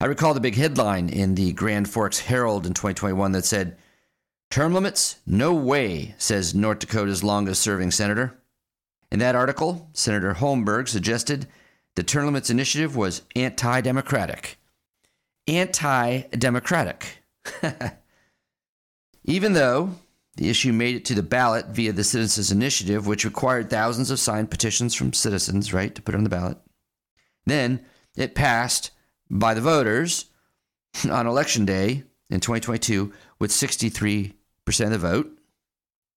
I 0.00 0.06
recall 0.06 0.34
the 0.34 0.40
big 0.40 0.56
headline 0.56 1.08
in 1.08 1.36
the 1.36 1.52
Grand 1.52 1.88
Forks 1.88 2.18
Herald 2.20 2.66
in 2.66 2.74
2021 2.74 3.32
that 3.32 3.44
said, 3.44 3.76
Term 4.50 4.74
limits? 4.74 5.16
No 5.24 5.54
way, 5.54 6.14
says 6.18 6.54
North 6.54 6.80
Dakota's 6.80 7.22
longest 7.22 7.62
serving 7.62 7.90
senator. 7.90 8.36
In 9.10 9.18
that 9.20 9.34
article, 9.34 9.88
Senator 9.92 10.34
Holmberg 10.34 10.88
suggested 10.88 11.46
the 11.96 12.02
term 12.02 12.26
limits 12.26 12.50
initiative 12.50 12.96
was 12.96 13.22
anti 13.36 13.80
democratic. 13.80 14.58
Anti 15.46 16.22
democratic. 16.36 17.18
Even 19.24 19.52
though 19.52 19.94
the 20.36 20.48
issue 20.48 20.72
made 20.72 20.96
it 20.96 21.04
to 21.06 21.14
the 21.14 21.22
ballot 21.22 21.66
via 21.66 21.92
the 21.92 22.04
Citizens 22.04 22.50
Initiative, 22.50 23.06
which 23.06 23.24
required 23.24 23.68
thousands 23.68 24.10
of 24.10 24.18
signed 24.18 24.50
petitions 24.50 24.94
from 24.94 25.12
citizens, 25.12 25.72
right, 25.72 25.94
to 25.94 26.02
put 26.02 26.14
it 26.14 26.18
on 26.18 26.24
the 26.24 26.30
ballot. 26.30 26.58
Then 27.44 27.84
it 28.16 28.34
passed 28.34 28.92
by 29.30 29.54
the 29.54 29.60
voters 29.60 30.26
on 31.10 31.26
election 31.26 31.64
day 31.64 32.04
in 32.30 32.40
2022 32.40 33.12
with 33.38 33.50
63% 33.50 34.32
of 34.80 34.90
the 34.90 34.98
vote. 34.98 35.38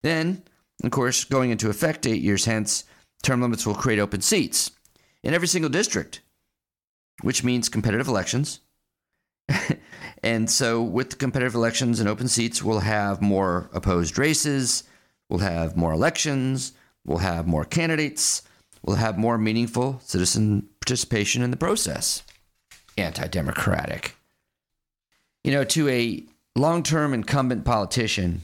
Then, 0.01 0.43
of 0.83 0.91
course, 0.91 1.23
going 1.23 1.51
into 1.51 1.69
effect 1.69 2.05
eight 2.05 2.21
years 2.21 2.45
hence, 2.45 2.85
term 3.23 3.41
limits 3.41 3.65
will 3.65 3.75
create 3.75 3.99
open 3.99 4.21
seats 4.21 4.71
in 5.23 5.33
every 5.33 5.47
single 5.47 5.69
district, 5.69 6.21
which 7.21 7.43
means 7.43 7.67
competitive 7.67 8.07
elections. 8.07 8.59
And 10.25 10.49
so, 10.49 10.81
with 10.81 11.11
the 11.11 11.15
competitive 11.17 11.53
elections 11.53 11.99
and 11.99 12.09
open 12.09 12.27
seats, 12.27 12.63
we'll 12.63 12.79
have 12.79 13.21
more 13.21 13.69
opposed 13.73 14.17
races, 14.17 14.83
we'll 15.29 15.39
have 15.39 15.77
more 15.77 15.93
elections, 15.93 16.73
we'll 17.05 17.19
have 17.19 17.45
more 17.45 17.63
candidates, 17.63 18.41
we'll 18.81 18.95
have 18.95 19.19
more 19.19 19.37
meaningful 19.37 19.99
citizen 20.03 20.67
participation 20.79 21.43
in 21.43 21.51
the 21.51 21.57
process. 21.57 22.23
Anti 22.97 23.27
democratic. 23.27 24.15
You 25.43 25.51
know, 25.51 25.63
to 25.63 25.87
a 25.89 26.23
long 26.55 26.81
term 26.81 27.13
incumbent 27.13 27.63
politician, 27.63 28.41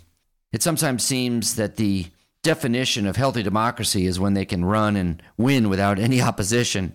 it 0.53 0.61
sometimes 0.61 1.03
seems 1.03 1.55
that 1.55 1.77
the 1.77 2.05
definition 2.43 3.07
of 3.07 3.15
healthy 3.15 3.41
democracy 3.41 4.05
is 4.05 4.19
when 4.19 4.35
they 4.35 4.45
can 4.45 4.65
run 4.65 4.95
and 4.95 5.23
win 5.35 5.67
without 5.67 5.97
any 5.97 6.21
opposition. 6.21 6.93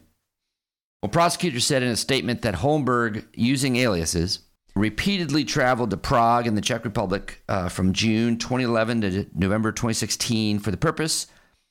Well, 1.03 1.11
prosecutors 1.11 1.65
said 1.65 1.83
in 1.83 1.91
a 1.91 1.97
statement 1.97 2.43
that 2.43 2.57
Holmberg, 2.57 3.27
using 3.35 3.77
aliases, 3.77 4.41
repeatedly 4.75 5.45
traveled 5.45 5.91
to 5.91 5.97
Prague 5.97 6.47
in 6.47 6.55
the 6.55 6.61
Czech 6.61 6.85
Republic 6.85 7.43
uh, 7.49 7.69
from 7.69 7.93
June 7.93 8.39
2011 8.39 9.01
to 9.01 9.27
November 9.35 9.73
2016 9.73 10.59
for 10.59 10.71
the 10.71 10.77
purpose 10.77 11.27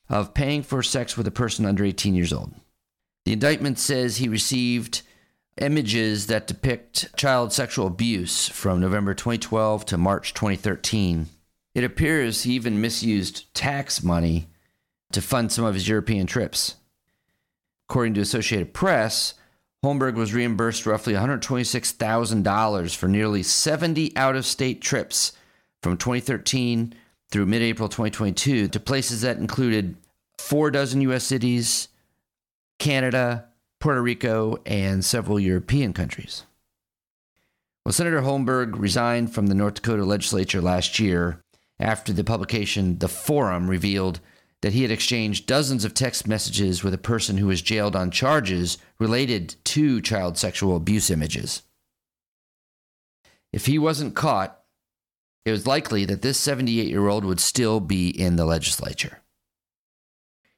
of 0.08 0.34
paying 0.34 0.62
for 0.62 0.82
sex 0.82 1.16
with 1.16 1.26
a 1.26 1.32
person 1.32 1.64
under 1.64 1.84
18 1.84 2.14
years 2.14 2.32
old. 2.32 2.54
The 3.24 3.32
indictment 3.32 3.78
says 3.78 4.16
he 4.16 4.28
received 4.28 5.02
images 5.60 6.26
that 6.26 6.46
depict 6.46 7.16
child 7.16 7.52
sexual 7.52 7.86
abuse 7.86 8.48
from 8.48 8.80
November 8.80 9.14
2012 9.14 9.86
to 9.86 9.98
March 9.98 10.34
2013. 10.34 11.26
It 11.74 11.84
appears 11.84 12.42
he 12.42 12.54
even 12.54 12.80
misused 12.80 13.52
tax 13.54 14.02
money 14.02 14.48
to 15.12 15.22
fund 15.22 15.50
some 15.50 15.64
of 15.64 15.74
his 15.74 15.88
European 15.88 16.26
trips. 16.26 16.76
According 17.88 18.14
to 18.14 18.20
Associated 18.20 18.74
Press, 18.74 19.34
Holmberg 19.84 20.14
was 20.14 20.34
reimbursed 20.34 20.86
roughly 20.86 21.14
$126,000 21.14 22.96
for 22.96 23.08
nearly 23.08 23.42
70 23.42 24.16
out 24.16 24.34
of 24.34 24.44
state 24.44 24.80
trips 24.80 25.32
from 25.82 25.96
2013 25.96 26.94
through 27.30 27.46
mid 27.46 27.62
April 27.62 27.88
2022 27.88 28.68
to 28.68 28.80
places 28.80 29.20
that 29.20 29.36
included 29.38 29.96
four 30.38 30.70
dozen 30.70 31.00
U.S. 31.02 31.24
cities, 31.24 31.88
Canada, 32.78 33.46
Puerto 33.80 34.02
Rico, 34.02 34.58
and 34.66 35.04
several 35.04 35.38
European 35.38 35.92
countries. 35.92 36.44
Well, 37.84 37.92
Senator 37.92 38.22
Holmberg 38.22 38.76
resigned 38.76 39.32
from 39.32 39.46
the 39.46 39.54
North 39.54 39.74
Dakota 39.74 40.04
legislature 40.04 40.60
last 40.60 40.98
year 40.98 41.40
after 41.78 42.12
the 42.12 42.24
publication 42.24 42.98
The 42.98 43.08
Forum 43.08 43.68
revealed 43.70 44.18
that 44.66 44.72
he 44.72 44.82
had 44.82 44.90
exchanged 44.90 45.46
dozens 45.46 45.84
of 45.84 45.94
text 45.94 46.26
messages 46.26 46.82
with 46.82 46.92
a 46.92 46.98
person 46.98 47.36
who 47.36 47.46
was 47.46 47.62
jailed 47.62 47.94
on 47.94 48.10
charges 48.10 48.78
related 48.98 49.54
to 49.62 50.02
child 50.02 50.36
sexual 50.36 50.74
abuse 50.74 51.08
images. 51.08 51.62
If 53.52 53.66
he 53.66 53.78
wasn't 53.78 54.16
caught, 54.16 54.60
it 55.44 55.52
was 55.52 55.68
likely 55.68 56.04
that 56.06 56.22
this 56.22 56.36
78 56.38 56.88
year 56.88 57.06
old 57.06 57.24
would 57.24 57.38
still 57.38 57.78
be 57.78 58.08
in 58.08 58.34
the 58.34 58.44
legislature. 58.44 59.20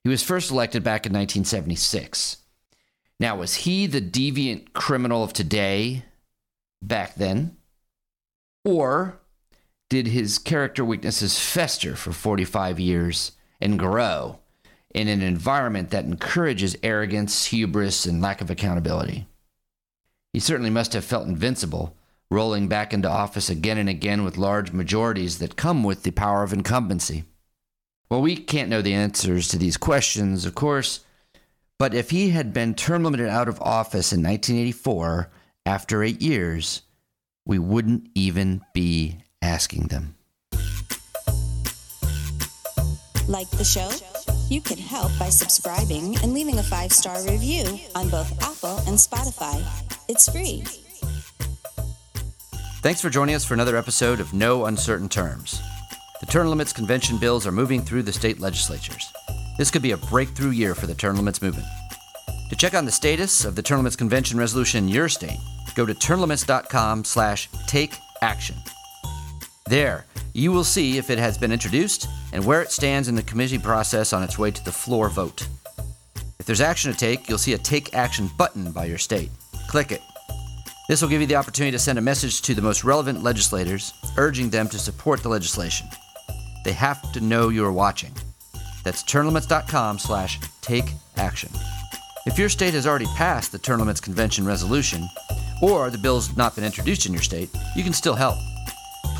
He 0.05 0.09
was 0.09 0.23
first 0.23 0.51
elected 0.51 0.83
back 0.83 1.05
in 1.05 1.13
1976. 1.13 2.39
Now, 3.21 3.37
was 3.37 3.57
he 3.57 3.87
the 3.87 4.01
deviant 4.01 4.73
criminal 4.73 5.23
of 5.23 5.35
today 5.35 6.05
back 6.81 7.15
then? 7.17 7.59
Or 8.65 9.21
did 9.91 10.07
his 10.07 10.39
character 10.39 10.83
weaknesses 10.83 11.39
fester 11.39 11.95
for 11.95 12.13
45 12.13 12.81
years 12.81 13.33
and 13.61 13.79
grow 13.79 14.39
in 14.95 15.09
an 15.09 15.23
environment 15.23 15.91
that 15.91 16.05
encourages 16.05 16.77
arrogance, 16.83 17.47
hubris, 17.47 18.07
and 18.07 18.23
lack 18.23 18.41
of 18.41 18.51
accountability. 18.51 19.27
He 20.33 20.41
certainly 20.41 20.71
must 20.71 20.93
have 20.93 21.05
felt 21.05 21.27
invincible, 21.27 21.97
rolling 22.31 22.69
back 22.69 22.93
into 22.93 23.09
office 23.09 23.49
again 23.49 23.79
and 23.79 23.89
again 23.89 24.25
with 24.25 24.37
large 24.37 24.73
majorities 24.73 25.39
that 25.39 25.57
come 25.57 25.83
with 25.83 26.03
the 26.03 26.11
power 26.11 26.43
of 26.43 26.53
incumbency. 26.53 27.25
Well, 28.11 28.23
we 28.23 28.37
can't 28.37 28.71
know 28.71 28.83
the 28.83 28.95
answers 28.95 29.49
to 29.49 29.59
these 29.59 29.77
questions, 29.77 30.45
of 30.45 30.55
course, 30.55 31.01
but 31.79 31.95
if 31.95 32.11
he 32.11 32.31
had 32.31 32.53
been 32.53 32.75
term 32.75 33.05
limited 33.05 33.29
out 33.29 33.49
of 33.49 33.61
office 33.61 34.13
in 34.13 34.23
1984 34.23 35.31
after 35.65 36.03
eight 36.03 36.21
years, 36.21 36.83
we 37.45 37.59
wouldn't 37.59 38.09
even 38.15 38.63
be 38.75 39.19
asking 39.41 39.89
them. 39.89 40.15
Like 43.29 43.51
the 43.51 43.65
show? 43.65 43.91
You 44.49 44.63
can 44.63 44.79
help 44.79 45.13
by 45.19 45.29
subscribing 45.29 46.17
and 46.23 46.33
leaving 46.33 46.59
a 46.59 46.63
five 46.63 46.91
star 46.93 47.23
review 47.25 47.79
on 47.95 48.09
both 48.09 48.33
Apple 48.43 48.79
and 48.89 48.97
Spotify. 48.97 49.63
It's 50.09 50.33
free. 50.33 50.65
Thanks 52.81 53.03
for 53.03 53.11
joining 53.11 53.35
us 53.35 53.45
for 53.45 53.53
another 53.53 53.77
episode 53.77 54.19
of 54.19 54.33
No 54.33 54.65
Uncertain 54.65 55.11
Terms. 55.11 55.61
The 56.21 56.27
term 56.27 56.49
limits 56.49 56.73
convention 56.73 57.19
bills 57.19 57.47
are 57.47 57.53
moving 57.53 57.83
through 57.83 58.05
the 58.05 58.13
state 58.13 58.41
legislatures. 58.41 59.13
This 59.59 59.71
could 59.71 59.83
be 59.83 59.93
a 59.93 59.99
breakthrough 59.99 60.51
year 60.51 60.75
for 60.75 60.87
the 60.87 60.95
term 60.95 61.17
limits 61.17 61.43
movement. 61.43 61.67
To 62.49 62.57
check 62.57 62.73
on 62.73 62.87
the 62.87 62.93
status 62.93 63.45
of 63.45 63.57
the 63.57 63.63
term 63.63 63.81
limits 63.81 63.97
convention 63.97 64.39
resolution 64.39 64.85
in 64.85 64.89
your 64.89 65.11
state, 65.11 65.39
go 65.75 65.85
to 65.85 65.95
termlimits.com 65.95 67.05
slash 67.05 67.51
take 67.67 67.95
action. 68.23 68.57
There, 69.67 70.07
you 70.39 70.53
will 70.53 70.65
see 70.65 70.99
if 70.99 71.11
it 71.11 71.19
has 71.19 71.37
been 71.37 71.51
introduced 71.51 72.09
and 72.33 72.45
where 72.45 72.63
it 72.63 72.71
stands 72.71 73.09
in 73.09 73.17
the 73.17 73.23
committee 73.23 73.59
process 73.59 74.13
on 74.13 74.23
its 74.23 74.39
way 74.39 74.53
to 74.53 74.65
the 74.65 74.71
floor 74.71 75.09
vote. 75.09 75.49
If 76.39 76.47
there's 76.47 76.61
action 76.61 76.93
to 76.93 76.99
take, 76.99 77.29
you'll 77.29 77.39
see 77.39 77.55
a 77.55 77.59
Take 77.59 77.93
Action 77.93 78.31
button 78.39 78.71
by 78.71 78.85
your 78.85 78.99
state. 78.99 79.31
Click 79.67 79.91
it. 79.91 80.01
This 80.89 81.03
will 81.03 81.09
give 81.09 81.21
you 81.21 81.27
the 81.27 81.35
opportunity 81.35 81.73
to 81.73 81.79
send 81.79 81.99
a 81.99 82.03
message 82.03 82.41
to 82.43 82.55
the 82.55 82.63
most 82.63 82.85
relevant 82.85 83.23
legislators, 83.23 83.93
urging 84.17 84.49
them 84.49 84.69
to 84.69 84.79
support 84.79 85.23
the 85.23 85.29
legislation. 85.29 85.89
They 86.65 86.73
have 86.73 87.13
to 87.13 87.21
know 87.21 87.49
you 87.49 87.65
are 87.65 87.73
watching. 87.73 88.13
That's 88.85 89.03
termlimits.com 89.03 89.99
slash 89.99 90.39
take 90.61 90.93
action. 91.17 91.51
If 92.27 92.39
your 92.39 92.49
state 92.49 92.75
has 92.75 92.87
already 92.87 93.07
passed 93.17 93.51
the 93.51 93.59
Term 93.59 93.81
Limits 93.81 94.01
Convention 94.01 94.47
resolution, 94.47 95.09
or 95.61 95.91
the 95.91 95.99
bill's 95.99 96.37
not 96.37 96.55
been 96.55 96.65
introduced 96.65 97.07
in 97.07 97.13
your 97.13 97.23
state, 97.23 97.51
you 97.75 97.83
can 97.83 97.93
still 97.93 98.15
help. 98.15 98.39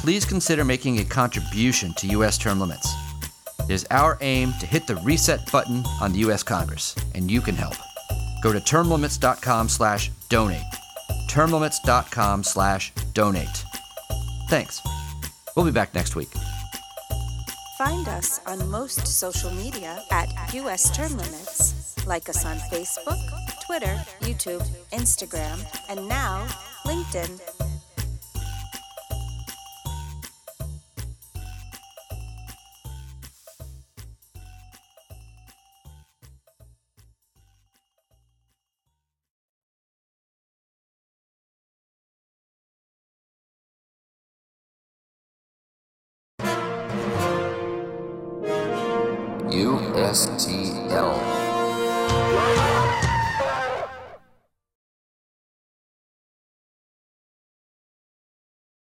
Please 0.09 0.25
consider 0.25 0.65
making 0.65 1.01
a 1.01 1.05
contribution 1.05 1.93
to 1.99 2.07
U.S. 2.07 2.39
term 2.39 2.59
limits. 2.59 2.91
It 3.69 3.73
is 3.73 3.87
our 3.91 4.17
aim 4.23 4.55
to 4.59 4.65
hit 4.65 4.87
the 4.87 4.97
reset 5.05 5.53
button 5.53 5.85
on 6.01 6.13
the 6.13 6.21
U.S. 6.21 6.43
Congress, 6.43 6.97
and 7.15 7.31
you 7.31 7.43
can 7.43 7.55
help. 7.55 7.75
Go 8.43 8.51
to 8.51 8.59
termlimits.com 8.59 9.69
slash 9.69 10.11
donate. 10.31 10.65
termlimits.com 11.29 12.43
slash 12.43 12.91
donate. 13.13 13.65
Thanks. 14.49 14.81
We'll 15.55 15.67
be 15.67 15.73
back 15.73 15.95
next 15.95 16.17
week. 16.17 16.33
Find 17.77 18.09
us 18.09 18.41
on 18.47 18.67
most 18.71 19.07
social 19.07 19.51
media 19.51 20.03
at 20.11 20.55
US 20.55 20.91
Term 20.97 21.19
Limits. 21.19 22.07
Like 22.07 22.31
us 22.31 22.47
on 22.47 22.57
Facebook, 22.73 23.21
Twitter, 23.67 24.03
YouTube, 24.23 24.67
Instagram, 24.91 25.63
and 25.91 26.09
now 26.09 26.47
LinkedIn. 26.87 27.78
USTL. 50.09 51.28